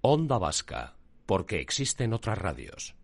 Onda 0.00 0.38
Vasca, 0.38 0.94
porque 1.26 1.58
existen 1.60 2.12
otras 2.12 2.38
radios. 2.38 2.97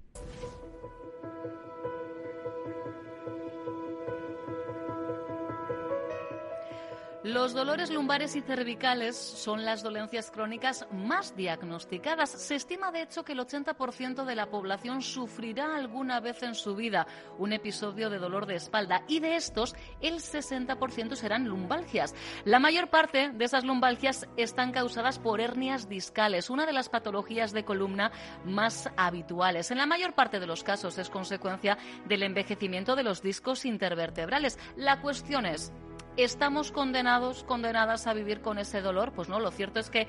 Los 7.24 7.55
dolores 7.55 7.88
lumbares 7.88 8.37
y 8.37 8.42
cervicales 8.42 9.16
son 9.16 9.65
las 9.65 9.82
dolencias 9.82 10.30
crónicas 10.30 10.87
más 10.92 11.34
diagnosticadas. 11.34 12.28
Se 12.28 12.55
estima, 12.55 12.92
de 12.92 13.01
hecho, 13.01 13.24
que 13.24 13.32
el 13.32 13.38
80% 13.38 14.27
de 14.27 14.34
la 14.34 14.51
población 14.51 15.01
sufrirá 15.01 15.74
alguna 15.74 16.20
vez 16.20 16.42
en 16.42 16.55
su 16.55 16.77
vida 16.77 17.06
un 17.38 17.55
episodio 17.55 18.10
de 18.10 18.18
dolor 18.18 18.45
de 18.45 18.56
espalda 18.56 19.05
y 19.09 19.20
de 19.20 19.37
estos 19.37 19.74
el 20.02 20.16
60% 20.16 21.15
serán 21.15 21.48
lumbalgias. 21.48 22.15
La 22.45 22.59
mayor 22.59 22.91
parte 22.91 23.30
de 23.30 23.45
esas 23.46 23.65
lumbalgias 23.65 24.29
están 24.37 24.70
causadas 24.70 25.18
por 25.18 25.41
hernias 25.41 25.88
discales, 25.88 26.51
una 26.51 26.66
de 26.66 26.74
las 26.74 26.91
patologías 26.91 27.54
de 27.54 27.65
columna 27.65 28.12
más 28.45 28.91
habituales. 28.98 29.70
En 29.70 29.79
la 29.79 29.87
mayor 29.87 30.12
parte 30.12 30.41
de 30.41 30.46
los 30.46 30.62
casos 30.62 30.98
es 30.98 31.09
consecuencia 31.09 31.79
del 32.04 32.23
envejecimiento 32.23 32.95
de 32.95 33.02
los 33.02 33.23
discos 33.23 33.65
intervertebrales. 33.65 34.59
La 34.76 35.01
cuestión 35.01 35.46
es, 35.46 35.73
¿Estamos 36.16 36.70
condenados, 36.70 37.43
condenadas 37.43 38.07
a 38.07 38.15
vivir 38.15 38.40
con 38.40 38.59
ese 38.59 38.80
dolor? 38.80 39.10
Pues 39.10 39.29
no, 39.29 39.40
lo 39.40 39.51
cierto 39.51 39.80
es 39.80 39.90
que 39.90 40.07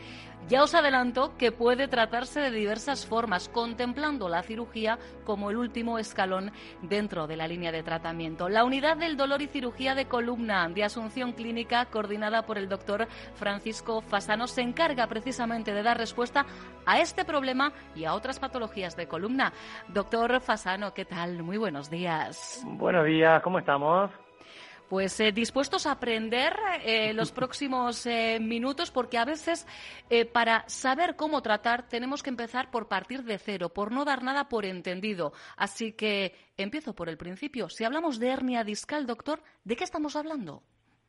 ya 0.48 0.62
os 0.62 0.76
adelanto 0.76 1.36
que 1.36 1.52
puede 1.52 1.88
tratarse 1.88 2.42
de 2.42 2.52
diversas 2.52 3.08
formas, 3.08 3.50
contemplando 3.50 4.30
la 4.30 4.44
cirugía 4.44 5.00
como 5.24 5.50
el 5.50 5.58
último 5.58 5.98
escalón 5.98 6.52
dentro 6.84 7.26
de 7.26 7.38
la 7.38 7.48
línea 7.48 7.72
de 7.72 7.82
tratamiento. 7.82 8.50
La 8.50 8.64
unidad 8.66 8.98
del 8.98 9.18
dolor 9.18 9.42
y 9.42 9.48
cirugía 9.48 9.96
de 9.96 10.06
columna 10.06 10.70
de 10.70 10.84
Asunción 10.84 11.34
Clínica, 11.34 11.86
coordinada 11.86 12.44
por 12.44 12.60
el 12.60 12.70
doctor 12.70 13.08
Francisco 13.34 14.02
Fasano, 14.02 14.46
se 14.46 14.62
encarga 14.62 15.08
precisamente 15.08 15.74
de 15.74 15.82
dar 15.82 15.98
respuesta 15.98 16.46
a 16.86 17.00
este 17.00 17.26
problema 17.26 17.74
y 17.96 18.06
a 18.06 18.14
otras 18.14 18.38
patologías 18.38 18.96
de 18.96 19.08
columna. 19.08 19.54
Doctor 19.88 20.40
Fasano, 20.40 20.94
¿qué 20.94 21.06
tal? 21.06 21.42
Muy 21.42 21.58
buenos 21.58 21.90
días. 21.90 22.62
Buenos 22.64 23.06
días, 23.06 23.42
¿cómo 23.42 23.58
estamos? 23.58 24.12
Pues 24.90 25.20
eh, 25.20 25.32
dispuestos 25.32 25.88
a 25.88 25.94
aprender 25.94 26.54
eh, 26.84 27.12
los 27.14 27.32
próximos 27.32 28.06
eh, 28.06 28.38
minutos, 28.40 28.92
porque 28.92 29.18
a 29.18 29.26
veces 29.26 29.66
para 30.32 30.64
saber 30.68 31.16
cómo 31.16 31.42
tratar 31.42 31.88
tenemos 31.88 32.22
que 32.22 32.30
empezar 32.30 32.70
por 32.70 32.88
partir 32.88 33.24
de 33.24 33.40
cero, 33.40 33.70
por 33.70 33.92
no 33.92 34.06
dar 34.06 34.22
nada 34.22 34.48
por 34.48 34.64
entendido. 34.64 35.34
Así 35.58 35.94
que 35.94 36.36
empiezo 36.58 36.94
por 36.94 37.10
el 37.10 37.18
principio. 37.18 37.70
Si 37.70 37.84
hablamos 37.84 38.20
de 38.20 38.30
hernia 38.30 38.64
discal, 38.64 39.08
doctor, 39.08 39.40
¿de 39.64 39.76
qué 39.76 39.84
estamos 39.84 40.16
hablando? 40.16 40.62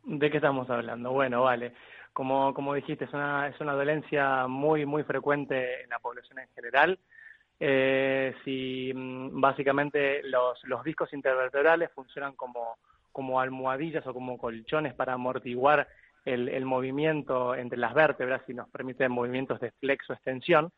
¿De 0.04 0.30
qué 0.30 0.38
estamos 0.38 0.70
hablando? 0.70 1.12
Bueno, 1.12 1.42
vale. 1.42 1.74
Como, 2.14 2.54
como 2.54 2.72
dijiste, 2.72 3.04
es 3.04 3.12
una, 3.12 3.48
es 3.48 3.60
una 3.60 3.74
dolencia 3.74 4.46
muy, 4.46 4.86
muy 4.86 5.02
frecuente 5.04 5.82
en 5.82 5.90
la 5.90 5.98
población 5.98 6.38
en 6.38 6.48
general. 6.54 6.98
si 8.44 8.92
mm, 8.94 9.38
básicamente 9.38 10.22
los, 10.22 10.58
los 10.64 10.82
discos 10.82 11.12
intervertebrales 11.12 11.90
funcionan 11.92 12.34
como 12.34 12.78
como 13.16 13.40
almohadillas 13.40 14.06
o 14.06 14.12
como 14.12 14.36
colchones 14.36 14.92
para 14.92 15.14
amortiguar 15.14 15.88
el, 16.26 16.66
movimiento 16.66 17.54
entre 17.54 17.78
las 17.78 17.94
vértebras 17.94 18.42
y 18.46 18.52
nos 18.52 18.68
permite 18.68 19.08
movimientos 19.08 19.58
de 19.58 19.70
flexo-extensión. 19.70 20.70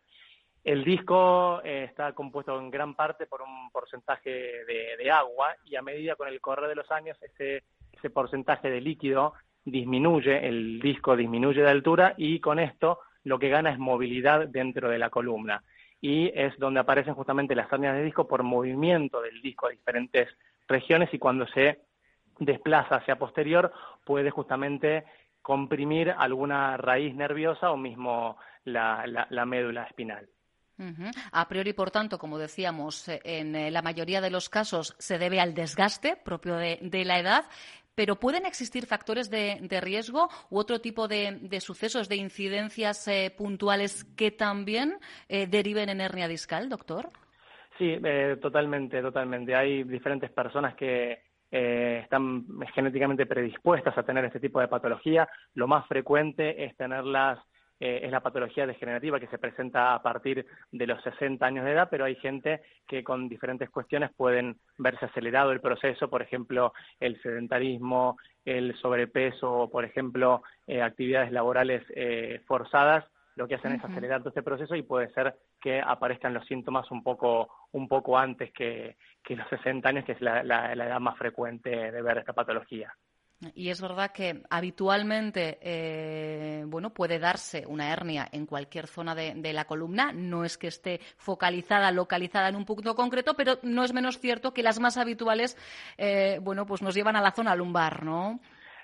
El 0.62 0.84
disco 0.84 1.60
eh, 1.64 1.82
está 1.88 2.12
compuesto 2.12 2.56
en 2.60 2.70
gran 2.70 2.94
parte 2.94 3.26
por 3.26 3.42
un 3.42 3.72
porcentaje 3.72 4.30
de, 4.30 5.10
agua 5.10 5.48
y 5.64 5.74
a 5.74 5.82
medida 5.82 6.14
con 6.14 6.28
el 6.28 6.40
correr 6.40 6.68
de 6.68 6.76
los 6.76 6.88
años 6.92 7.18
ese, 7.22 7.64
ese 7.90 8.08
porcentaje 8.08 8.70
de 8.70 8.82
líquido 8.82 9.34
disminuye, 9.64 10.46
el 10.46 10.78
disco 10.78 11.16
disminuye 11.16 11.62
de 11.62 11.70
altura 11.70 12.14
y 12.16 12.38
con 12.38 12.60
esto 12.60 13.00
lo 13.24 13.40
que 13.40 13.48
gana 13.48 13.72
es 13.72 13.80
movilidad 13.80 14.46
dentro 14.46 14.88
de 14.88 14.98
la 15.00 15.10
columna. 15.10 15.64
Y 16.00 16.30
es 16.32 16.56
donde 16.56 16.78
aparecen 16.78 17.14
justamente 17.14 17.56
las 17.56 17.72
hernias 17.72 17.96
de 17.96 18.04
disco 18.04 18.28
por 18.28 18.44
movimiento 18.44 19.20
del 19.22 19.42
disco 19.42 19.66
a 19.66 19.70
diferentes 19.70 20.28
regiones 20.68 21.12
y 21.12 21.18
cuando 21.18 21.44
se 21.48 21.87
desplaza 22.38 22.96
hacia 22.96 23.16
posterior 23.16 23.72
puede 24.04 24.30
justamente 24.30 25.04
comprimir 25.42 26.10
alguna 26.10 26.76
raíz 26.76 27.14
nerviosa 27.14 27.70
o 27.70 27.76
mismo 27.76 28.36
la, 28.64 29.46
médula 29.46 29.84
espinal. 29.84 30.28
A 31.32 31.48
priori, 31.48 31.72
por 31.72 31.90
tanto, 31.90 32.18
como 32.18 32.38
decíamos, 32.38 33.08
eh, 33.08 33.20
en 33.24 33.56
eh, 33.56 33.70
la 33.70 33.82
mayoría 33.82 34.20
de 34.20 34.30
los 34.30 34.48
casos 34.48 34.94
se 34.98 35.18
debe 35.18 35.40
al 35.40 35.54
desgaste 35.54 36.16
propio 36.16 36.56
de, 36.56 37.04
la 37.04 37.18
edad, 37.18 37.44
pero 37.96 38.16
¿pueden 38.16 38.46
existir 38.46 38.86
factores 38.86 39.28
de, 39.28 39.80
riesgo 39.80 40.28
u 40.50 40.58
otro 40.58 40.80
tipo 40.80 41.08
de, 41.08 41.60
sucesos, 41.60 42.08
de 42.08 42.16
incidencias 42.16 43.08
eh, 43.08 43.34
puntuales 43.36 44.04
que 44.16 44.30
también 44.30 44.98
deriven 45.28 45.88
en 45.88 46.00
hernia 46.00 46.28
discal, 46.28 46.68
doctor? 46.68 47.08
Sí, 47.78 47.96
totalmente, 48.42 49.00
totalmente. 49.00 49.54
Hay 49.54 49.82
diferentes 49.84 50.30
personas 50.30 50.74
que 50.74 51.27
eh, 51.50 52.00
están 52.02 52.44
genéticamente 52.74 53.26
predispuestas 53.26 53.96
a 53.96 54.02
tener 54.02 54.24
este 54.24 54.40
tipo 54.40 54.60
de 54.60 54.68
patología. 54.68 55.28
Lo 55.54 55.66
más 55.66 55.86
frecuente 55.86 56.64
es 56.64 56.76
tenerlas, 56.76 57.38
eh, 57.80 58.00
es 58.02 58.10
la 58.10 58.20
patología 58.20 58.66
degenerativa 58.66 59.18
que 59.18 59.28
se 59.28 59.38
presenta 59.38 59.94
a 59.94 60.02
partir 60.02 60.44
de 60.70 60.86
los 60.86 61.02
60 61.02 61.44
años 61.46 61.64
de 61.64 61.72
edad, 61.72 61.88
pero 61.90 62.04
hay 62.04 62.16
gente 62.16 62.60
que 62.86 63.02
con 63.02 63.28
diferentes 63.28 63.70
cuestiones 63.70 64.10
pueden 64.16 64.58
verse 64.76 65.06
acelerado 65.06 65.52
el 65.52 65.60
proceso, 65.60 66.10
por 66.10 66.20
ejemplo, 66.20 66.72
el 67.00 67.20
sedentarismo, 67.22 68.18
el 68.44 68.76
sobrepeso, 68.76 69.70
por 69.70 69.84
ejemplo, 69.84 70.42
eh, 70.66 70.82
actividades 70.82 71.32
laborales 71.32 71.82
forzadas 72.46 73.04
lo 73.38 73.46
que 73.46 73.54
hacen 73.54 73.72
es 73.72 73.84
acelerar 73.84 74.18
todo 74.18 74.30
este 74.30 74.42
proceso 74.42 74.74
y 74.74 74.82
puede 74.82 75.08
ser 75.12 75.36
que 75.60 75.80
aparezcan 75.80 76.34
los 76.34 76.44
síntomas 76.46 76.90
un 76.90 77.04
poco, 77.04 77.48
un 77.72 77.86
poco 77.86 78.18
antes 78.18 78.52
que, 78.52 78.96
los 79.28 79.48
60 79.48 79.88
años, 79.88 80.04
que 80.04 80.12
es 80.12 80.20
la, 80.20 80.42
edad 80.72 81.00
más 81.00 81.16
frecuente 81.16 81.70
de 81.70 82.02
ver 82.02 82.18
esta 82.18 82.32
patología. 82.32 82.92
Y 83.54 83.68
es 83.68 83.80
verdad 83.80 84.10
que 84.10 84.42
habitualmente 84.50 85.58
eh, 85.62 86.64
bueno, 86.66 86.92
puede 86.92 87.20
darse 87.20 87.64
una 87.68 87.92
hernia 87.92 88.28
en 88.32 88.46
cualquier 88.46 88.88
zona 88.88 89.14
de, 89.14 89.52
la 89.52 89.64
columna. 89.64 90.12
No 90.12 90.44
es 90.44 90.58
que 90.58 90.66
esté 90.66 91.00
focalizada, 91.16 91.92
localizada 91.92 92.48
en 92.48 92.56
un 92.56 92.64
punto 92.64 92.96
concreto, 92.96 93.34
pero 93.34 93.60
no 93.62 93.84
es 93.84 93.92
menos 93.92 94.18
cierto 94.18 94.52
que 94.52 94.64
las 94.64 94.80
más 94.80 94.96
habituales 94.96 95.56
eh, 95.96 96.40
bueno, 96.42 96.66
pues 96.66 96.82
nos 96.82 96.96
llevan 96.96 97.14
a 97.14 97.22
la 97.22 97.30
zona 97.30 97.54
lumbar, 97.54 98.02
¿no? 98.02 98.40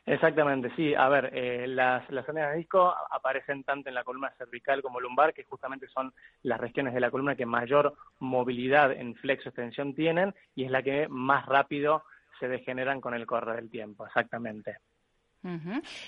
Exactamente, 0.06 0.70
sí. 0.76 0.94
A 0.94 1.08
ver, 1.08 1.30
eh, 1.32 1.66
las, 1.66 2.08
las 2.10 2.28
hernias 2.28 2.50
de 2.50 2.58
disco 2.58 2.94
aparecen 3.10 3.64
tanto 3.64 3.88
en 3.88 3.94
la 3.94 4.04
columna 4.04 4.30
cervical 4.36 4.82
como 4.82 5.00
lumbar, 5.00 5.32
que 5.32 5.44
justamente 5.44 5.88
son 5.88 6.12
las 6.42 6.60
regiones 6.60 6.92
de 6.92 7.00
la 7.00 7.10
columna 7.10 7.36
que 7.36 7.46
mayor 7.46 7.94
movilidad 8.18 8.92
en 8.92 9.14
flexo-extensión 9.14 9.94
tienen 9.94 10.34
y 10.54 10.64
es 10.64 10.70
la 10.70 10.82
que 10.82 11.08
más 11.08 11.46
rápido 11.46 12.04
se 12.38 12.48
degeneran 12.48 13.00
con 13.00 13.14
el 13.14 13.26
correr 13.26 13.56
del 13.56 13.70
tiempo, 13.70 14.06
exactamente. 14.06 14.78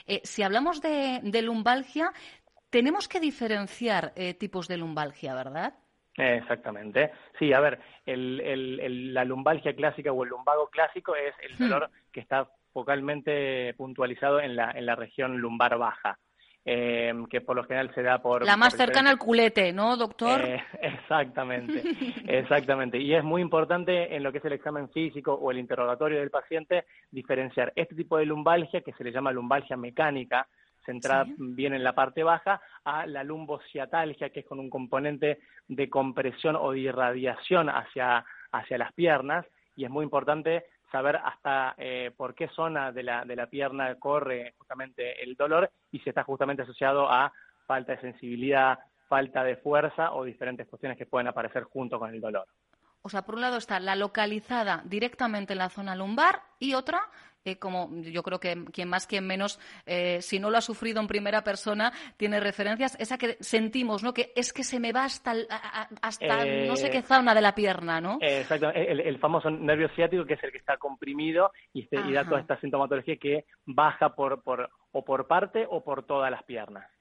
Eh, 0.06 0.20
si 0.24 0.42
hablamos 0.42 0.80
de, 0.80 1.42
lumbalgia, 1.42 2.12
tenemos 2.70 3.08
que 3.08 3.20
diferenciar 3.20 4.12
eh, 4.16 4.34
tipos 4.34 4.66
de 4.68 4.78
lumbalgia, 4.78 5.34
¿verdad? 5.34 5.74
Exactamente. 6.16 7.12
Sí, 7.38 7.52
a 7.52 7.60
ver, 7.60 7.78
el, 8.06 9.12
la 9.12 9.24
lumbalgia 9.24 9.74
clásica 9.74 10.12
o 10.12 10.24
el 10.24 10.30
lumbago 10.30 10.68
clásico 10.68 11.14
es 11.14 11.34
el 11.42 11.54
hmm. 11.54 11.68
dolor 11.68 11.90
que 12.10 12.20
está 12.20 12.48
focalmente 12.76 13.72
puntualizado 13.72 14.38
en 14.38 14.54
la, 14.54 14.70
en 14.72 14.84
la 14.84 14.94
región 14.94 15.38
lumbar 15.38 15.78
baja. 15.78 16.18
Eh, 16.62 17.14
que 17.30 17.40
por 17.40 17.56
lo 17.56 17.64
general 17.64 17.90
se 17.94 18.02
da 18.02 18.20
por... 18.20 18.44
La 18.44 18.58
más 18.58 18.76
cercana 18.76 19.08
al 19.08 19.18
culete, 19.18 19.72
¿no, 19.72 19.96
doctor? 19.96 20.42
Eh, 20.42 20.62
exactamente, 20.82 21.82
exactamente. 22.26 22.98
Y 22.98 23.14
es 23.14 23.24
muy 23.24 23.40
importante 23.40 24.14
en 24.14 24.22
lo 24.22 24.30
que 24.30 24.38
es 24.38 24.44
el 24.44 24.52
examen 24.52 24.90
físico 24.90 25.32
o 25.32 25.50
el 25.50 25.58
interrogatorio 25.58 26.18
del 26.18 26.28
paciente 26.28 26.84
diferenciar 27.10 27.72
este 27.76 27.94
tipo 27.94 28.18
de 28.18 28.26
lumbalgia, 28.26 28.82
que 28.82 28.92
se 28.92 29.04
le 29.04 29.12
llama 29.12 29.32
lumbalgia 29.32 29.78
mecánica, 29.78 30.46
centrada 30.84 31.24
bien 31.38 31.72
en 31.72 31.82
la 31.82 31.94
parte 31.94 32.24
baja, 32.24 32.60
a 32.84 33.06
la 33.06 33.24
lumbociatalgia, 33.24 34.28
que 34.28 34.40
es 34.40 34.46
con 34.46 34.58
un 34.58 34.68
componente 34.68 35.38
de 35.66 35.88
compresión 35.88 36.56
o 36.56 36.72
de 36.72 36.80
irradiación 36.80 37.70
hacia, 37.70 38.22
hacia 38.52 38.76
las 38.76 38.92
piernas, 38.92 39.46
y 39.76 39.84
es 39.84 39.90
muy 39.90 40.04
importante 40.04 40.64
saber 40.90 41.16
hasta 41.16 41.74
eh, 41.78 42.12
por 42.16 42.34
qué 42.34 42.48
zona 42.48 42.92
de 42.92 43.02
la, 43.02 43.24
de 43.24 43.36
la 43.36 43.46
pierna 43.46 43.94
corre 43.96 44.54
justamente 44.58 45.22
el 45.22 45.34
dolor 45.34 45.70
y 45.90 45.98
si 46.00 46.08
está 46.08 46.22
justamente 46.22 46.62
asociado 46.62 47.10
a 47.10 47.32
falta 47.66 47.92
de 47.92 48.00
sensibilidad 48.00 48.78
falta 49.08 49.44
de 49.44 49.56
fuerza 49.56 50.12
o 50.12 50.24
diferentes 50.24 50.66
cuestiones 50.66 50.98
que 50.98 51.06
pueden 51.06 51.28
aparecer 51.28 51.64
junto 51.64 51.98
con 51.98 52.12
el 52.12 52.20
dolor. 52.20 52.46
O 53.02 53.08
sea, 53.08 53.22
por 53.22 53.36
un 53.36 53.40
lado 53.40 53.56
está 53.56 53.78
la 53.78 53.94
localizada 53.94 54.82
directamente 54.84 55.52
en 55.52 55.60
la 55.60 55.68
zona 55.68 55.94
lumbar 55.94 56.42
y 56.58 56.74
otra, 56.74 57.02
eh, 57.46 57.58
como 57.58 57.88
yo 58.02 58.22
creo 58.24 58.40
que 58.40 58.64
quien 58.72 58.88
más, 58.88 59.06
quien 59.06 59.24
menos, 59.24 59.60
eh, 59.86 60.20
si 60.20 60.40
no 60.40 60.50
lo 60.50 60.58
ha 60.58 60.60
sufrido 60.60 61.00
en 61.00 61.06
primera 61.06 61.44
persona, 61.44 61.92
tiene 62.16 62.40
referencias, 62.40 62.96
esa 62.98 63.18
que 63.18 63.36
sentimos, 63.40 64.02
¿no? 64.02 64.12
Que 64.12 64.32
es 64.34 64.52
que 64.52 64.64
se 64.64 64.80
me 64.80 64.92
va 64.92 65.04
hasta, 65.04 65.32
hasta 66.02 66.44
no 66.44 66.74
sé 66.74 66.90
qué 66.90 67.02
zona 67.02 67.34
de 67.34 67.40
la 67.40 67.54
pierna, 67.54 68.00
¿no? 68.00 68.18
exacto, 68.20 68.70
el, 68.70 69.18
famoso 69.18 69.48
nervio 69.48 69.88
ciático 69.94 70.24
que 70.24 70.34
es 70.34 70.42
el 70.42 70.50
que 70.50 70.58
está 70.58 70.76
comprimido 70.76 71.52
y, 71.72 71.82
este, 71.82 72.00
y 72.00 72.12
da 72.12 72.24
toda 72.24 72.40
esta 72.40 72.60
sintomatología 72.60 73.16
que 73.16 73.44
baja 73.64 74.10
por, 74.10 74.42
por, 74.42 74.68
o 74.90 75.04
por 75.04 75.28
parte 75.28 75.66
o 75.70 75.84
por 75.84 76.04
todas 76.04 76.30
las 76.30 76.42
piernas. 76.42 76.95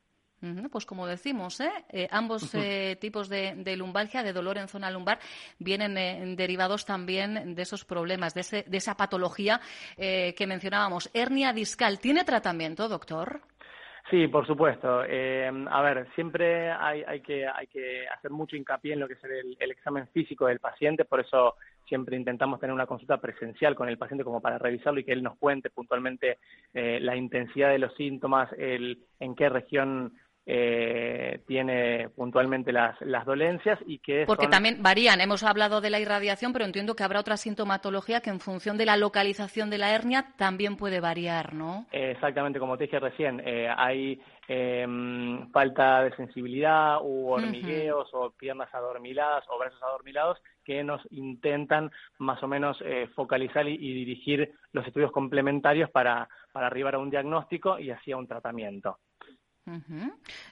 Pues 0.72 0.86
como 0.86 1.08
decimos, 1.08 1.60
¿eh? 1.60 1.72
Eh, 1.90 2.08
ambos 2.12 2.54
eh, 2.54 2.98
tipos 3.00 3.30
de, 3.30 3.76
lumbalgia, 3.78 4.22
de 4.22 4.34
dolor 4.34 4.58
en 4.58 4.68
zona 4.68 4.92
lumbar, 4.92 5.20
vienen 5.60 6.36
derivados 6.36 6.86
también 6.86 7.56
de 7.56 7.62
esos 7.62 7.86
problemas, 7.86 8.34
de, 8.34 8.64
de 8.68 8.78
esa 8.78 8.96
patología 8.96 9.60
que 9.98 10.46
mencionábamos. 10.48 11.10
Hernia 11.14 11.54
discal, 11.54 12.00
¿tiene 12.00 12.24
tratamiento, 12.24 12.88
doctor? 12.88 13.42
Sí, 14.10 14.28
por 14.28 14.46
supuesto. 14.46 15.00
a 15.00 15.82
ver, 15.82 16.08
siempre 16.14 16.72
hay, 16.72 17.02
hay, 17.04 17.22
que, 17.22 17.48
hay 17.48 17.66
que 17.68 18.08
hacer 18.08 18.30
mucho 18.30 18.56
hincapié 18.56 18.94
en 18.94 19.00
lo 19.00 19.08
que 19.08 19.14
es 19.14 19.24
el, 19.24 19.58
el 19.60 19.72
examen 19.72 20.08
físico 20.10 20.46
del 20.46 20.60
paciente, 20.60 21.06
por 21.06 21.22
eso 21.22 21.56
siempre 21.88 22.16
intentamos 22.16 22.60
tener 22.60 22.74
una 22.74 22.86
consulta 22.86 23.18
presencial 23.18 23.74
con 23.74 23.90
el 23.90 23.98
paciente 23.98 24.24
como 24.24 24.42
para 24.42 24.60
revisarlo 24.60 25.00
y 25.00 25.04
que 25.04 25.12
él 25.12 25.24
nos 25.24 25.38
cuente 25.38 25.70
puntualmente 25.72 26.38
la 26.74 27.16
intensidad 27.16 27.70
de 27.70 27.80
los 27.80 27.96
síntomas, 27.96 28.52
el, 28.58 29.00
en 29.20 29.34
qué 29.34 29.50
región 29.50 30.14
eh, 30.48 31.42
tiene 31.48 32.10
puntualmente 32.10 32.72
las, 32.72 33.00
las 33.02 33.26
dolencias 33.26 33.80
y 33.88 33.98
que 33.98 34.26
porque 34.28 34.48
también 34.48 34.78
varían. 34.82 35.20
Hemos 35.20 35.44
hablado 35.44 35.82
de 35.82 35.90
la 35.90 36.00
irradiación 36.00 36.54
pero 36.54 36.66
entiendo 36.66 36.96
que 36.96 37.04
habrá 37.04 37.20
otra 37.20 37.38
sintomatología 37.38 38.22
que 38.22 38.30
en 38.30 38.40
función 38.40 38.78
de 38.78 38.86
la 38.86 38.96
localización 38.96 39.70
de 39.70 39.80
la 39.80 39.94
hernia 39.94 40.34
también 40.38 40.78
puede 40.78 41.00
variar 41.00 41.54
no 41.54 41.88
exactamente 41.92 42.60
como 42.60 42.78
te 42.78 42.86
dije 42.86 43.00
recién 43.00 43.42
eh, 43.44 43.68
hay 43.76 44.22
em, 44.48 45.50
falta 45.52 46.04
de 46.04 46.16
sensibilidad 46.16 47.00
u 47.02 47.30
hormigueos 47.30 48.10
o 48.14 48.32
piernas 48.32 48.74
adormiladas 48.74 49.46
o 49.50 49.58
brazos 49.58 49.82
adormilados 49.82 50.38
que 50.64 50.84
nos 50.84 51.02
intentan 51.12 51.92
más 52.18 52.42
o 52.44 52.48
menos 52.48 52.78
eh, 52.84 53.08
focalizar 53.16 53.68
y, 53.68 53.78
dirigir 53.78 54.52
los 54.74 54.86
estudios 54.86 55.12
complementarios 55.12 55.90
para, 55.92 56.28
para 56.52 56.68
arribar 56.68 56.96
a 56.96 57.00
un 57.00 57.10
diagnóstico 57.10 57.80
y 57.80 57.92
así 57.92 58.12
a 58.12 58.18
un 58.18 58.28
tratamiento. 58.28 58.98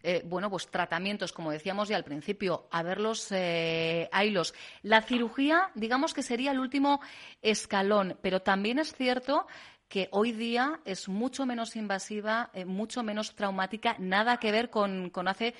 Eh, 0.02 0.24
bueno, 0.26 0.50
pues 0.50 0.68
tratamientos, 0.68 1.32
como 1.32 1.52
decíamos 1.52 1.88
ya 1.88 1.98
al 1.98 2.04
principio, 2.04 2.68
a 2.72 2.82
verlos, 2.84 3.32
eh, 3.32 4.10
haylos. 4.12 4.54
La 4.82 5.02
cirugía, 5.02 5.70
digamos 5.76 6.14
que 6.14 6.24
sería 6.24 6.52
el 6.52 6.60
último 6.60 7.00
escalón, 7.42 8.18
pero 8.22 8.42
también 8.42 8.80
es 8.80 8.94
cierto 8.94 9.48
que 9.88 10.10
hoy 10.12 10.32
día 10.32 10.80
es 10.86 11.08
mucho 11.08 11.46
menos 11.46 11.76
invasiva, 11.76 12.50
eh, 12.54 12.66
mucho 12.66 13.04
menos 13.04 13.36
traumática, 13.36 13.96
nada 14.00 14.38
que 14.38 14.52
ver 14.52 14.72
con, 14.72 15.12
con 15.12 15.28
hace 15.28 15.54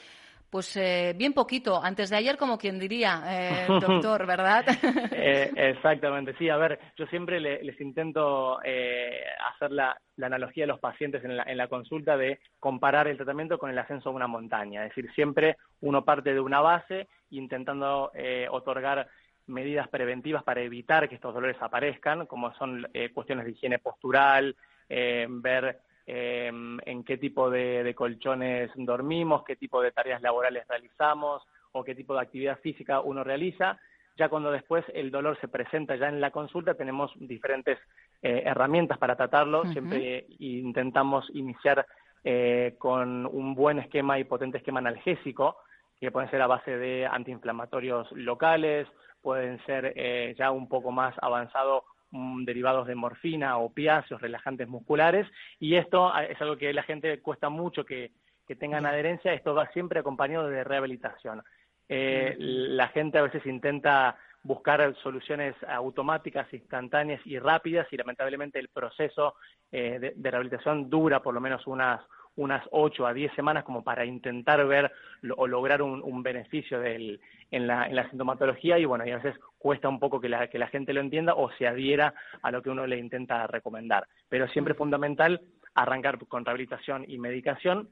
pues 0.54 0.78
eh, 0.78 1.16
bien 1.18 1.34
poquito, 1.34 1.84
antes 1.84 2.12
de 2.12 2.18
ayer, 2.18 2.38
como 2.38 2.60
quien 2.60 2.78
diría, 2.78 3.24
eh, 3.26 3.66
doctor, 3.82 4.28
¿verdad? 4.28 4.64
Eh, 5.26 5.50
exactamente, 5.56 6.36
sí. 6.38 6.48
A 6.50 6.58
ver, 6.58 6.80
yo 6.96 7.08
siempre 7.08 7.40
les 7.40 7.82
intento 7.82 8.60
hacer 8.60 9.72
la, 9.72 9.98
analogía 10.22 10.66
a 10.66 10.68
los 10.68 10.80
pacientes 10.80 11.24
en 11.24 11.38
la, 11.38 11.44
en 11.44 11.58
la 11.58 11.70
consulta 11.70 12.18
de 12.18 12.40
comparar 12.60 13.08
el 13.08 13.16
tratamiento 13.16 13.58
con 13.58 13.72
el 13.72 13.80
ascenso 13.80 14.10
a 14.10 14.12
una 14.12 14.28
montaña. 14.28 14.84
Es 14.84 14.90
decir, 14.90 15.12
siempre 15.16 15.58
uno 15.82 16.06
parte 16.06 16.34
de 16.34 16.40
una 16.40 16.60
base 16.60 17.08
intentando 17.32 18.12
otorgar 18.52 19.08
medidas 19.48 19.88
preventivas 19.88 20.44
para 20.44 20.62
evitar 20.62 21.10
que 21.10 21.16
estos 21.16 21.34
dolores 21.34 21.58
aparezcan, 21.62 22.28
como 22.28 22.54
son 22.56 22.86
cuestiones 23.14 23.46
de 23.46 23.52
higiene 23.52 23.80
postural, 23.80 24.56
ver 24.90 25.80
eh, 26.06 26.48
en 26.48 27.04
qué 27.04 27.18
tipo 27.18 27.50
de, 27.50 27.94
colchones 27.96 28.72
dormimos, 28.76 29.44
qué 29.44 29.56
tipo 29.56 29.82
de 29.82 29.92
tareas 29.92 30.22
laborales 30.22 30.68
realizamos 30.68 31.44
o 31.72 31.84
qué 31.84 31.96
tipo 31.96 32.14
de 32.14 32.22
actividad 32.22 32.60
física 32.60 33.02
uno 33.02 33.24
realiza. 33.24 33.80
Ya 34.16 34.30
cuando 34.30 34.52
después 34.52 34.86
el 34.94 35.10
dolor 35.10 35.40
se 35.42 35.48
presenta 35.48 35.96
ya 35.96 36.08
en 36.08 36.22
la 36.22 36.30
consulta, 36.30 36.76
tenemos 36.76 37.12
diferentes 37.16 37.80
eh, 38.22 38.44
herramientas 38.46 39.00
para 39.00 39.16
tratarlo. 39.16 39.66
Siempre 39.72 40.28
intentamos 40.38 41.28
iniciar 41.34 41.86
eh, 42.24 42.76
con 42.78 43.26
un 43.26 43.54
buen 43.54 43.80
esquema 43.80 44.18
y 44.18 44.24
potente 44.24 44.58
esquema 44.58 44.80
analgésico, 44.80 45.58
que 46.00 46.10
pueden 46.10 46.32
ser 46.32 46.42
a 46.42 46.48
base 46.48 46.78
de 46.78 47.06
antiinflamatorios 47.06 48.10
locales, 48.14 48.88
pueden 49.22 49.60
ser 49.66 49.92
eh, 49.98 50.34
ya 50.38 50.52
un 50.52 50.70
poco 50.70 50.92
más 50.92 51.14
avanzado 51.22 51.84
derivados 52.14 52.88
de 52.88 52.96
morfina, 52.96 53.58
opiáceos, 53.58 54.22
relajantes 54.22 54.68
musculares, 54.68 55.28
y 55.60 55.76
esto 55.76 56.16
es 56.18 56.40
algo 56.42 56.58
que 56.58 56.72
la 56.74 56.84
gente 56.84 57.20
cuesta 57.22 57.50
mucho 57.50 57.86
que, 57.86 58.12
tengan 58.60 58.86
adherencia, 58.86 59.34
esto 59.34 59.56
va 59.56 59.72
siempre 59.72 60.00
acompañado 60.00 60.48
de 60.48 60.64
rehabilitación. 60.64 61.42
Eh, 61.90 62.36
la 62.38 62.88
gente 62.90 63.18
a 63.18 63.24
veces 63.24 63.44
intenta 63.48 64.16
buscar 64.44 64.96
soluciones 65.02 65.56
automáticas, 65.68 66.54
instantáneas 66.54 67.20
y 67.26 67.40
rápidas, 67.40 67.88
y 67.90 67.98
lamentablemente 67.98 68.60
el 68.60 68.70
proceso 68.70 69.34
eh, 69.72 70.14
de 70.16 70.32
rehabilitación 70.32 70.88
dura 70.88 71.24
por 71.24 71.34
lo 71.34 71.42
menos 71.42 71.66
unas 71.66 72.00
unas 72.36 72.64
8 72.72 73.06
a 73.06 73.14
10 73.14 73.34
semanas 73.34 73.64
como 73.64 73.84
para 73.84 74.06
intentar 74.06 74.66
ver 74.66 74.92
o 75.38 75.48
lograr 75.48 75.82
un, 75.82 76.24
beneficio 76.24 76.80
del, 76.80 77.20
en, 77.52 77.68
la, 77.68 77.88
en 77.88 77.96
la 77.96 78.10
sintomatología 78.10 78.80
y 78.80 78.86
bueno, 78.86 79.06
y 79.06 79.12
a 79.12 79.18
veces 79.18 79.40
cuesta 79.58 79.88
un 79.90 80.00
poco 80.00 80.20
que 80.20 80.30
la, 80.30 80.48
que 80.48 80.60
la 80.60 80.68
gente 80.68 80.94
lo 80.94 81.02
entienda 81.02 81.36
o 81.36 81.52
se 81.54 81.68
adhiera 81.68 82.14
a 82.42 82.52
lo 82.52 82.62
que 82.62 82.70
uno 82.70 82.88
le 82.88 82.98
intenta 82.98 83.46
recomendar. 83.48 84.08
Pero 84.30 84.48
siempre 84.48 84.74
es 84.74 84.78
fundamental 84.78 85.42
arrancar 85.76 86.18
con 86.28 86.46
rehabilitación 86.46 87.06
y 87.08 87.18
medicación 87.18 87.90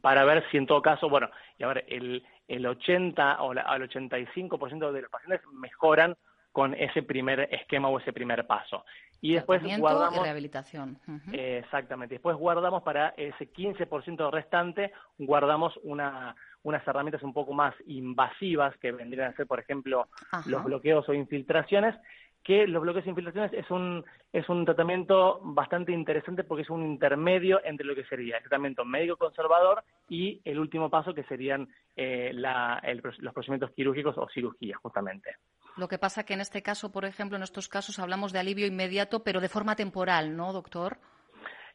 para 0.00 0.24
ver 0.24 0.44
si 0.50 0.56
en 0.56 0.66
todo 0.66 0.82
caso, 0.82 1.08
bueno, 1.08 1.30
y 1.58 1.62
a 1.62 1.68
ver, 1.68 1.84
el, 1.88 2.24
el 2.48 2.66
80 2.66 3.42
o 3.42 3.52
al 3.52 3.88
85% 3.88 4.92
de 4.92 5.02
los 5.02 5.10
pacientes 5.10 5.46
mejoran 5.52 6.16
con 6.56 6.72
ese 6.72 7.02
primer 7.02 7.40
esquema 7.52 7.90
o 7.90 7.98
ese 7.98 8.14
primer 8.14 8.46
paso. 8.46 8.86
Y 9.20 9.34
después 9.34 9.60
guardamos. 9.78 10.22
rehabilitación. 10.22 10.98
exactamente. 11.30 12.14
Después 12.14 12.34
guardamos 12.34 12.82
para 12.82 13.08
ese 13.18 13.52
15% 13.52 14.30
restante, 14.30 14.90
guardamos 15.18 15.78
una, 15.82 16.34
unas 16.62 16.88
herramientas 16.88 17.22
un 17.22 17.34
poco 17.34 17.52
más 17.52 17.74
invasivas 17.84 18.74
que 18.78 18.90
vendrían 18.90 19.32
a 19.32 19.36
ser, 19.36 19.46
por 19.46 19.60
ejemplo, 19.60 20.08
los 20.46 20.64
bloqueos 20.64 21.06
o 21.10 21.12
infiltraciones, 21.12 21.94
que 22.42 22.66
los 22.66 22.80
bloqueos 22.80 23.04
e 23.04 23.10
infiltraciones 23.10 23.52
es 23.52 23.70
un, 23.70 24.02
es 24.32 24.48
un 24.48 24.64
tratamiento 24.64 25.40
bastante 25.42 25.92
interesante 25.92 26.42
porque 26.42 26.62
es 26.62 26.70
un 26.70 26.86
intermedio 26.86 27.60
entre 27.64 27.84
lo 27.84 27.94
que 27.94 28.04
sería 28.04 28.38
el 28.38 28.44
tratamiento 28.44 28.82
médico 28.86 29.18
conservador 29.18 29.84
y 30.08 30.40
el 30.42 30.58
último 30.58 30.88
paso 30.88 31.12
que 31.12 31.24
serían 31.24 31.68
eh, 31.96 32.30
la, 32.32 32.82
los 33.18 33.34
procedimientos 33.34 33.72
quirúrgicos 33.72 34.16
o 34.16 34.26
cirugías, 34.32 34.78
justamente. 34.80 35.36
Lo 35.76 35.88
que 35.88 35.98
pasa 35.98 36.24
que 36.24 36.34
en 36.34 36.40
este 36.40 36.62
caso, 36.62 36.90
por 36.90 37.04
ejemplo, 37.04 37.36
en 37.36 37.42
estos 37.42 37.68
casos 37.68 37.98
hablamos 37.98 38.32
de 38.32 38.38
alivio 38.38 38.66
inmediato, 38.66 39.22
pero 39.22 39.40
de 39.40 39.48
forma 39.48 39.76
temporal, 39.76 40.36
¿no, 40.36 40.52
doctor? 40.52 40.98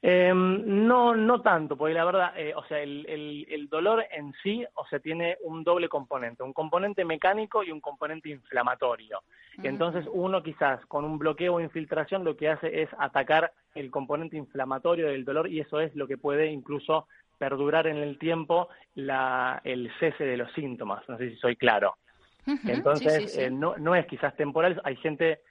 Em, 0.03 0.87
no, 0.87 1.15
no 1.15 1.41
tanto, 1.41 1.77
porque 1.77 1.93
la 1.93 2.03
verdad, 2.03 2.33
eh, 2.35 2.55
o 2.55 2.63
sea, 2.65 2.79
el, 2.79 3.05
el, 3.47 3.69
dolor 3.69 4.03
en 4.09 4.33
sí, 4.41 4.65
o 4.73 4.87
sea, 4.87 4.99
tiene 4.99 5.37
un 5.43 5.63
doble 5.63 5.87
componente, 5.87 6.41
un 6.41 6.53
componente 6.53 7.05
mecánico 7.05 7.63
y 7.63 7.71
un 7.71 7.79
componente 7.79 8.29
inflamatorio. 8.29 9.21
Entonces, 9.61 10.07
uno 10.11 10.41
quizás 10.41 10.83
con 10.87 11.05
un 11.05 11.19
bloqueo 11.19 11.55
o 11.55 11.59
infiltración 11.59 12.23
lo 12.23 12.35
que 12.35 12.49
hace 12.49 12.81
es 12.81 12.89
atacar 12.97 13.53
el 13.75 13.91
componente 13.91 14.37
inflamatorio 14.37 15.07
del 15.07 15.23
dolor 15.23 15.47
y 15.47 15.59
eso 15.59 15.79
es 15.79 15.95
lo 15.95 16.07
que 16.07 16.17
puede 16.17 16.47
incluso 16.47 17.07
perdurar 17.37 17.85
en 17.85 17.97
el 17.97 18.17
tiempo 18.17 18.69
la, 18.95 19.61
el 19.63 19.91
cese 19.99 20.23
de 20.23 20.37
los 20.37 20.51
síntomas. 20.53 21.07
No 21.07 21.17
sé 21.17 21.29
si 21.29 21.35
soy 21.37 21.55
claro. 21.55 21.97
Entonces, 22.45 23.37
eh, 23.37 23.49
no, 23.49 23.77
no 23.77 23.95
es 23.95 24.05
quizás 24.05 24.35
temporal, 24.35 24.81
hay 24.83 24.95
gente, 24.97 25.41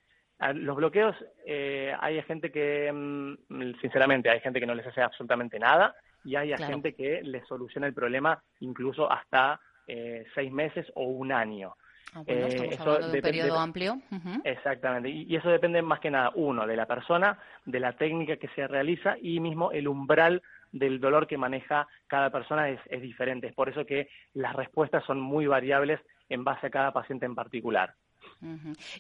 los 0.55 0.77
bloqueos, 0.77 1.17
eh, 1.47 1.95
hay 2.01 2.23
gente 2.23 2.51
que, 2.51 2.91
mm, 2.93 3.81
sinceramente, 3.81 4.31
hay 4.31 4.41
gente 4.41 4.61
que 4.61 4.67
no 4.67 4.75
les 4.75 4.87
hace 4.87 5.03
absolutamente 5.03 5.59
nada 5.59 5.95
y 6.25 6.37
hay 6.37 6.57
gente 6.57 6.95
que 6.95 7.23
les 7.23 7.47
soluciona 7.47 7.87
el 7.87 7.95
problema 7.95 8.43
incluso 8.61 9.11
hasta 9.11 9.61
eh, 9.87 10.25
seis 10.35 10.53
meses 10.53 10.87
o 10.95 11.05
un 11.05 11.33
año. 11.33 11.75
Ah, 12.15 12.23
eso 12.27 12.99
de 12.99 13.17
un 13.17 13.23
periodo 13.23 13.59
amplio. 13.59 14.01
Exactamente. 14.45 15.09
Y, 15.09 15.35
eso 15.35 15.49
depende 15.49 15.81
más 15.81 16.01
que 16.01 16.11
nada, 16.11 16.33
uno, 16.35 16.67
de 16.67 16.77
la 16.77 16.87
persona, 16.87 17.39
de 17.65 17.81
la 17.81 17.93
técnica 17.93 18.37
que 18.37 18.49
se 18.49 18.67
realiza 18.67 19.17
y 19.21 19.39
mismo 19.41 19.71
el 19.71 19.87
umbral 19.87 20.43
del 20.73 21.01
dolor 21.01 21.27
que 21.27 21.39
maneja 21.39 21.87
cada 22.07 22.31
persona 22.31 22.69
es, 22.69 22.81
es 22.87 23.01
diferente. 23.01 23.49
Es 23.49 23.55
por 23.55 23.69
eso 23.69 23.87
que 23.87 24.09
las 24.35 24.55
respuestas 24.55 25.05
son 25.05 25.21
muy 25.21 25.47
variables 25.47 26.01
en 26.31 26.45
base 26.45 26.69
a 26.69 26.71
cada 26.71 26.93
paciente 26.93 27.27
en 27.27 27.35
particular. 27.35 27.95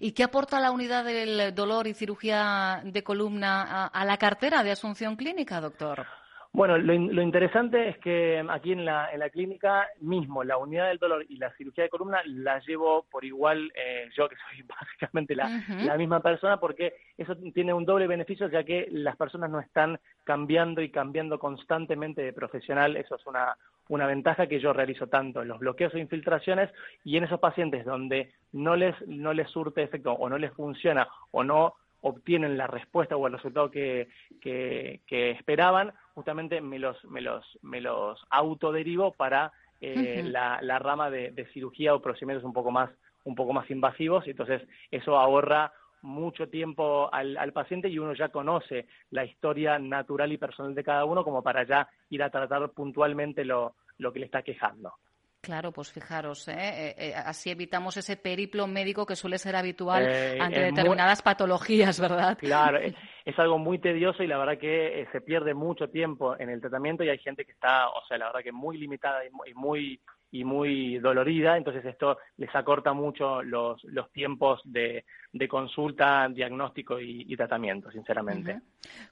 ¿Y 0.01 0.13
qué 0.13 0.25
aporta 0.25 0.61
la 0.61 0.71
unidad 0.71 1.05
del 1.05 1.55
dolor 1.55 1.87
y 1.87 1.95
cirugía 1.95 2.83
de 2.85 3.03
columna 3.03 3.87
a, 3.87 4.05
la 4.05 4.17
cartera 4.19 4.63
de 4.63 4.73
Asunción 4.73 5.17
Clínica, 5.17 5.61
doctor? 5.61 6.07
Bueno, 6.53 6.77
lo, 6.79 7.23
interesante 7.23 7.91
es 7.91 7.99
que 7.99 8.45
aquí 8.49 8.73
en 8.73 8.85
la, 8.85 9.13
en 9.13 9.21
la 9.21 9.31
clínica 9.31 9.87
mismo, 10.01 10.43
la 10.43 10.59
unidad 10.59 10.89
del 10.89 10.99
dolor 10.99 11.25
y 11.29 11.37
la 11.37 11.53
cirugía 11.53 11.85
de 11.85 11.91
columna 11.91 12.23
la 12.27 12.59
llevo 12.67 13.07
por 13.09 13.25
igual 13.25 13.71
eh, 13.77 14.09
yo, 14.17 14.29
que 14.29 14.35
soy 14.35 14.63
básicamente 14.81 15.37
la, 15.37 15.63
la, 15.69 15.97
misma 15.97 16.21
persona, 16.21 16.59
porque 16.59 16.95
eso 17.17 17.37
tiene 17.55 17.73
un 17.73 17.85
doble 17.85 18.09
beneficio, 18.09 18.49
ya 18.49 18.65
que 18.65 18.89
las 18.91 19.17
personas 19.17 19.49
no 19.49 19.61
están 19.61 20.01
cambiando 20.25 20.83
y 20.83 20.91
cambiando 20.91 21.39
constantemente 21.39 22.21
de 22.23 22.33
profesional. 22.33 22.97
Eso 22.97 23.15
es 23.15 23.25
una, 23.27 23.57
una 23.91 24.07
ventaja 24.07 24.47
que 24.47 24.61
yo 24.61 24.73
realizo 24.73 25.09
tanto 25.09 25.43
en 25.43 25.49
los 25.49 25.59
bloqueos 25.59 25.93
o 25.95 25.99
infiltraciones 25.99 26.71
y 27.05 27.17
en 27.17 27.25
esos 27.25 27.41
pacientes 27.41 27.85
donde 27.85 28.33
no 28.53 28.77
les, 28.77 28.95
no 29.09 29.33
les 29.33 29.51
surte 29.51 29.83
efecto 29.83 30.13
o 30.13 30.29
no 30.29 30.39
les 30.39 30.53
funciona 30.53 31.09
o 31.33 31.43
no 31.43 31.75
obtienen 32.03 32.57
la 32.57 32.69
respuesta 32.69 33.17
o 33.17 33.27
el 33.27 33.33
resultado 33.33 33.71
que, 33.71 34.09
que, 34.41 35.01
esperaban, 35.33 35.93
justamente 36.15 36.61
me 36.61 36.79
los, 36.79 37.05
me 37.05 37.21
los, 37.21 37.45
me 37.63 37.81
los 37.81 38.25
autoderivo 38.31 39.13
para 39.13 39.53
eh, 39.81 40.23
la, 40.25 40.61
la, 40.63 40.79
rama 40.79 41.11
de, 41.11 41.49
cirugía 41.53 41.93
o 41.93 42.01
procedimientos 42.01 42.45
un 42.45 42.53
poco 42.53 42.71
más, 42.71 42.91
un 43.25 43.35
poco 43.35 43.53
más 43.53 43.69
invasivos, 43.71 44.25
y 44.27 44.31
entonces 44.31 44.63
eso 44.91 45.19
ahorra 45.19 45.73
mucho 46.03 46.49
tiempo 46.49 47.13
al, 47.13 47.37
al, 47.37 47.53
paciente 47.53 47.89
y 47.89 47.99
uno 47.99 48.15
ya 48.15 48.31
conoce 48.31 48.87
la 49.11 49.25
historia 49.25 49.79
natural 49.79 50.33
y 50.33 50.39
personal 50.39 50.75
de 50.75 50.85
cada 50.85 51.05
uno 51.05 51.25
como 51.25 51.43
para 51.43 51.65
ya 51.65 51.89
ir 52.09 52.23
a 52.23 52.31
tratar 52.31 52.71
puntualmente 52.71 53.45
lo, 53.45 53.75
lo 54.01 54.13
que 54.13 54.21
le 54.21 54.27
está 54.27 54.43
quejando. 54.43 54.93
Claro, 55.41 55.73
pues 55.73 55.91
fijaros, 55.91 56.49
¿eh? 56.49 56.55
Eh, 56.59 56.95
eh, 56.99 57.15
así 57.15 57.51
evitamos 57.51 57.97
ese 57.97 58.19
periplo 58.19 58.67
médico 58.67 59.07
que 59.07 59.17
suele 59.17 59.39
ser 59.39 59.57
habitual 59.57 60.07
ante 60.39 60.61
determinadas 60.61 61.23
patologías, 61.23 61.99
¿verdad? 61.99 62.37
Claro, 62.39 62.79
es, 63.25 63.39
algo 63.39 63.59
muy 63.59 63.79
tedioso 63.79 64.23
y 64.23 64.27
la 64.27 64.37
verdad 64.37 64.59
que 64.59 65.09
se 65.13 65.21
pierde 65.23 65.55
mucho 65.55 65.89
tiempo 65.89 66.39
en 66.39 66.51
el 66.51 66.61
tratamiento 66.61 67.05
y 67.05 67.09
hay 67.09 67.19
gente 67.19 67.47
que 67.47 67.53
está, 67.53 67.89
o 67.89 68.05
sea, 68.07 68.19
la 68.19 68.27
verdad 68.27 68.41
que 68.43 68.53
muy 68.53 68.77
limitada 68.77 69.25
y 69.25 69.31
muy 69.31 69.51
y 69.51 69.55
muy 69.55 70.01
dolorida, 70.33 71.57
entonces 71.57 71.85
esto 71.85 72.19
les 72.37 72.55
acorta 72.55 72.93
mucho 72.93 73.43
los, 73.43 73.83
los 73.85 74.11
tiempos 74.13 74.61
de, 74.65 75.05
de 75.33 75.49
consulta, 75.49 76.29
diagnóstico 76.29 77.01
y, 77.01 77.37
tratamiento, 77.37 77.91
sinceramente. 77.91 78.61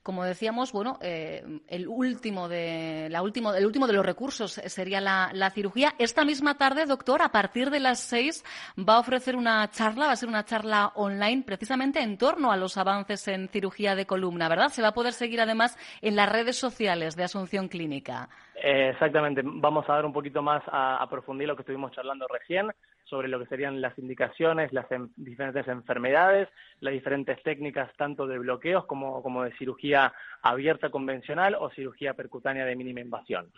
Como 0.03 0.25
decíamos, 0.25 0.73
bueno, 0.73 0.99
eh, 1.01 1.43
el 1.69 1.89
último 1.89 2.49
de 2.49 3.09
la 3.11 3.23
último, 3.23 3.55
el 3.55 3.65
último 3.65 3.87
de 3.87 3.93
los 3.93 4.05
recursos 4.05 4.53
sería 4.53 5.01
la, 5.01 5.31
la, 5.33 5.51
cirugía. 5.51 5.95
Esta 5.99 6.25
misma 6.25 6.57
tarde, 6.57 6.87
doctor, 6.87 7.23
a 7.23 7.31
partir 7.31 7.71
de 7.71 7.81
las 7.81 8.01
seis 8.01 8.45
va 8.79 8.95
a 8.95 9.01
ofrecer 9.01 9.37
una 9.37 9.69
charla, 9.71 10.07
va 10.07 10.13
a 10.13 10.17
ser 10.17 10.29
una 10.29 10.45
charla 10.45 10.93
online 10.95 11.43
precisamente 11.45 12.01
en 12.01 12.19
torno 12.19 12.51
a 12.53 12.57
los 12.57 12.77
avances 12.77 13.27
en 13.29 13.49
cirugía 13.49 13.95
de 13.95 14.07
columna, 14.07 14.49
¿verdad? 14.49 14.69
Se 14.69 14.83
va 14.83 14.89
a 14.89 14.95
poder 14.95 15.13
seguir 15.13 15.41
además 15.41 15.77
en 16.03 16.17
las 16.17 16.31
redes 16.31 16.57
sociales 16.57 17.17
de 17.17 17.25
Asunción 17.25 17.69
Clínica. 17.69 18.29
Eh, 18.61 18.91
exactamente, 18.91 19.43
vamos 19.45 19.89
a 19.89 19.95
dar 19.95 20.05
un 20.05 20.13
poquito 20.13 20.43
más 20.43 20.63
a, 20.67 20.97
a 20.97 21.09
lo 21.09 21.57
que 21.57 21.63
estuvimos 21.63 21.93
charlando 21.93 22.27
recién 22.27 22.71
sobre 23.05 23.29
lo 23.29 23.39
que 23.39 23.47
serían 23.47 23.81
las 23.81 23.97
indicaciones, 23.99 24.73
las 24.73 24.87
diferentes 25.17 25.67
enfermedades, 25.69 26.49
las 26.81 26.93
diferentes 26.93 27.43
técnicas 27.43 27.91
tanto 27.97 28.27
de 28.27 28.39
bloqueos 28.39 28.85
como, 28.87 29.23
como 29.23 29.45
de 29.45 29.57
cirugía 29.57 30.13
abierta 30.43 30.91
convencional 30.91 31.57
o 31.59 31.71
cirugía 31.71 32.15
percutánea 32.15 32.65
de 32.65 32.77
mínima 32.77 33.01
invasión. 33.01 33.51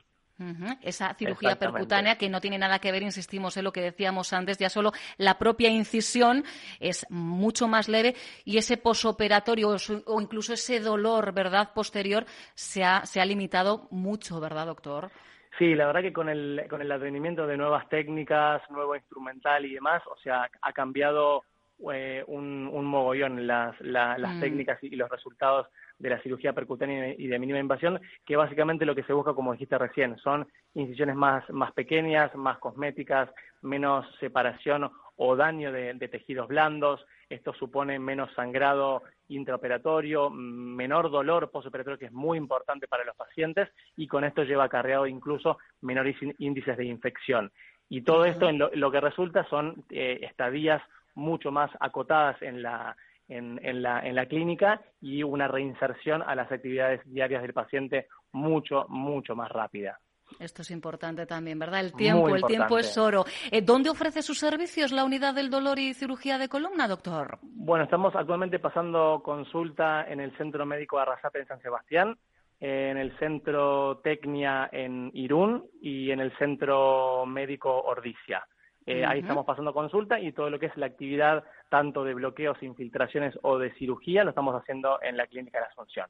Esa 0.80 1.14
cirugía 1.14 1.56
percutánea 1.56 2.16
que 2.16 2.28
no 2.28 2.40
tiene 2.40 2.59
nada 2.59 2.78
que 2.78 2.92
ver, 2.92 3.02
insistimos 3.02 3.56
en 3.56 3.64
lo 3.64 3.73
que 3.73 3.82
decíamos 3.82 4.32
antes, 4.32 4.59
ya 4.59 4.68
solo 4.68 4.92
la 5.18 5.38
propia 5.38 5.68
incisión 5.68 6.44
es 6.78 7.06
mucho 7.11 7.68
más 7.68 7.88
leve 7.88 8.14
y 8.44 8.56
ese 8.56 8.76
posoperatorio 8.76 9.76
o 10.06 10.20
incluso 10.20 10.54
ese 10.54 10.80
dolor, 10.80 11.32
¿verdad?, 11.32 11.73
posterior 11.75 12.25
se 12.54 12.85
ha, 12.85 13.04
se 13.04 13.20
ha 13.20 13.25
limitado 13.25 13.88
mucho, 13.90 14.40
¿verdad, 14.40 14.66
doctor? 14.66 15.11
Sí, 15.59 15.75
la 15.75 15.87
verdad 15.87 16.00
que 16.00 16.12
con 16.12 16.28
el, 16.28 16.64
con 16.70 16.80
el 16.80 16.90
advenimiento 16.90 17.47
de 17.47 17.56
nuevas 17.56 17.88
técnicas, 17.88 18.62
nuevo 18.70 18.97
instrumental 18.97 19.64
y 19.66 19.75
demás, 19.75 20.02
o 20.06 20.16
sea, 20.23 20.49
ha 20.62 20.73
cambiado 20.73 21.44
eh, 21.92 22.25
un, 22.26 22.68
un, 22.73 22.85
mogollón 22.87 23.47
las, 23.47 23.78
las 23.80 24.37
mm. 24.37 24.40
técnicas 24.40 24.78
y 24.82 24.97
los 24.97 25.11
resultados 25.11 25.66
de 26.00 26.11
la 26.11 26.21
cirugía 26.23 26.54
percutánea 26.54 27.14
y 27.16 27.26
de 27.28 27.38
mínima 27.38 27.59
invasión, 27.59 28.00
que 28.25 28.37
básicamente 28.37 28.87
lo 28.87 28.95
que 28.95 29.04
se 29.04 29.12
busca, 29.12 29.35
como 29.35 29.52
dijiste 29.52 29.78
recién, 29.78 30.16
son 30.19 30.49
incisiones 30.75 31.14
más, 31.14 31.49
más 31.50 31.73
pequeñas, 31.73 32.35
más 32.35 32.59
cosméticas, 32.59 33.28
menos 33.61 34.07
separación 34.19 34.90
o 35.16 35.37
daño 35.37 35.71
de, 35.71 35.95
tejidos 36.09 36.49
blandos. 36.49 37.04
Esto 37.28 37.52
supone 37.52 37.99
menos 37.99 38.33
sangrado 38.35 39.02
intraoperatorio, 39.28 40.30
menor 40.30 41.11
dolor 41.11 41.50
postoperatorio, 41.50 41.99
que 41.99 42.07
es 42.07 42.12
muy 42.12 42.38
importante 42.38 42.88
para 42.88 43.04
los 43.04 43.14
pacientes, 43.14 43.69
y 43.97 44.07
con 44.07 44.25
esto 44.25 44.42
lleva 44.42 44.64
acarreado 44.64 45.07
incluso 45.07 45.59
menores 45.83 46.16
índices 46.38 46.76
de 46.78 46.87
infección. 46.87 47.52
Y 47.90 48.00
todo 48.00 48.25
esto 48.25 48.49
en 48.49 48.59
lo, 48.59 48.90
que 48.90 49.00
resulta 49.00 49.45
son 49.50 49.85
eh, 49.90 50.21
estadías 50.23 50.83
mucho 51.14 51.52
más 51.52 51.71
acotadas 51.80 52.40
en 52.40 52.62
la, 52.62 52.97
en, 53.31 53.83
la, 53.83 54.01
en 54.01 54.15
la 54.15 54.27
clínica 54.27 54.81
y 55.01 55.23
una 55.23 55.49
reinserción 55.49 56.23
a 56.23 56.35
las 56.35 56.51
actividades 56.51 57.01
diarias 57.07 57.43
del 57.43 57.53
paciente 57.53 58.09
mucho, 58.33 58.87
mucho 58.89 59.35
más 59.35 59.51
rápida. 59.51 59.99
Esto 60.39 60.63
es 60.63 60.71
importante 60.71 61.27
también, 61.27 61.59
¿verdad? 61.59 61.81
El 61.81 61.93
tiempo, 61.93 62.35
el 62.35 62.43
tiempo 62.45 62.79
es 62.79 62.97
oro. 62.97 63.25
Eh, 63.51 63.63
¿Dónde 63.63 63.91
ofrece 63.91 64.23
sus 64.23 64.39
servicios 64.39 64.93
la 64.93 65.05
unidad 65.05 65.35
del 65.35 65.51
dolor 65.51 65.79
y 65.79 65.93
cirugía 65.93 66.39
de 66.39 66.49
columna, 66.49 66.87
doctor? 66.87 67.39
Bueno, 67.43 67.85
estamos 67.85 68.15
actualmente 68.15 68.61
pasando 68.61 69.23
consulta 69.25 70.05
en 70.09 70.21
el 70.21 70.37
Centro 70.37 70.65
Médico 70.65 70.99
Arrasate 70.99 71.41
en 71.41 71.47
San 71.49 71.61
Sebastián, 71.61 72.17
en 72.61 72.97
el 72.97 73.17
Centro 73.19 73.99
Tecnia 74.05 74.69
en 74.71 75.11
Irún 75.15 75.65
y 75.81 76.11
en 76.11 76.21
el 76.21 76.37
Centro 76.39 77.27
Médico 77.27 77.81
Ordicia. 77.83 78.45
Eh, 78.87 79.05
ahí 79.05 79.21
estamos 79.21 79.45
pasando 79.45 79.75
consulta 79.75 80.19
y 80.19 80.33
todo 80.33 80.51
lo 80.51 80.59
que 80.59 80.67
es 80.67 80.77
la 80.77 80.87
actividad 80.87 81.45
tanto 81.69 82.03
de 82.05 82.15
bloqueos, 82.15 82.63
infiltraciones 82.63 83.39
o 83.43 83.59
de 83.59 83.73
cirugía 83.75 84.25
lo 84.25 84.31
estamos 84.31 84.55
haciendo 84.55 85.01
en 85.03 85.17
la 85.17 85.27
Clínica 85.27 85.59
de 85.59 85.65
la 85.65 85.71
Asunción 85.71 86.07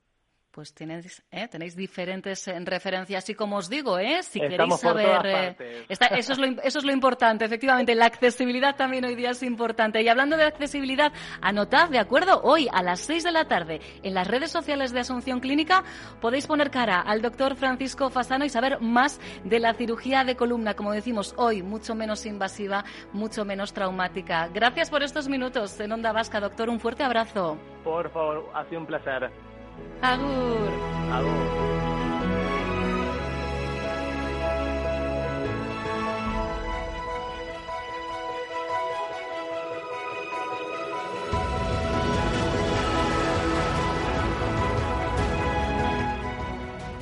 pues 0.51 0.75
tenéis, 0.75 1.23
¿eh? 1.31 1.47
tenéis 1.49 1.77
diferentes 1.77 2.47
eh, 2.49 2.59
referencias 2.61 3.29
y 3.31 3.35
como 3.35 3.57
os 3.57 3.69
digo, 3.69 3.99
¿eh? 3.99 4.23
si 4.23 4.41
queréis 4.41 4.81
saber, 4.81 5.57
eh, 5.59 5.87
eso, 5.89 6.33
es 6.33 6.39
lo, 6.39 6.47
eso 6.63 6.79
es 6.79 6.85
lo 6.85 6.93
importante, 6.93 7.45
efectivamente, 7.45 7.95
la 7.95 8.07
accesibilidad 8.07 8.75
también 8.75 9.05
hoy 9.05 9.15
día 9.15 9.31
es 9.31 9.43
importante. 9.43 10.03
Y 10.03 10.09
hablando 10.09 10.37
de 10.37 10.45
accesibilidad, 10.45 11.13
anotad, 11.41 11.89
¿de 11.89 11.99
acuerdo? 11.99 12.41
Hoy 12.43 12.69
a 12.73 12.83
las 12.83 13.01
6 13.01 13.25
de 13.25 13.33
la 13.33 13.47
tarde 13.47 13.81
en 14.03 14.15
las 14.15 14.27
redes 14.27 14.51
sociales 14.51 14.93
de 14.93 15.01
Asunción 15.01 15.41
Clínica 15.41 15.85
podéis 16.21 16.47
poner 16.47 16.71
cara 16.71 17.01
al 17.01 17.23
doctor 17.23 17.55
Francisco 17.57 18.11
Fasano 18.11 18.45
y 18.45 18.49
saber 18.49 18.81
más 18.81 19.21
de 19.45 19.61
la 19.61 19.75
cirugía 19.75 20.25
de 20.25 20.37
columna, 20.37 20.75
como 20.75 20.93
decimos 20.93 21.35
hoy, 21.37 21.63
mucho 21.63 21.95
menos 21.95 22.27
invasiva, 22.27 22.85
mucho 23.13 23.45
menos 23.45 23.73
traumática. 23.73 24.49
Gracias 24.49 24.91
por 24.91 25.03
estos 25.03 25.29
minutos 25.29 25.79
en 25.79 25.93
Onda 25.93 26.13
Vasca, 26.13 26.41
doctor, 26.41 26.69
un 26.69 26.81
fuerte 26.81 27.05
abrazo. 27.05 27.57
Por 27.85 28.11
favor, 28.11 28.51
ha 28.55 28.65
sido 28.65 28.81
un 28.81 28.87
placer. 28.87 29.31
Agur. 30.03 30.73
Agur. 31.13 31.60